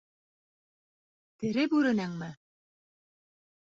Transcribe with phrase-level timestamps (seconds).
[1.43, 2.35] —Тере бүренеңме?!